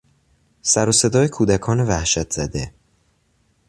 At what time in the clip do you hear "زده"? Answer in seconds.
2.31-2.73